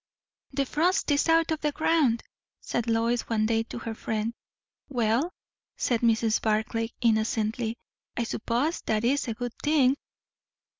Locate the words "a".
9.27-9.35